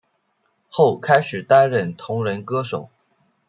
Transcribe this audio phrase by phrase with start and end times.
[0.67, 2.89] 后开始担任同人歌手。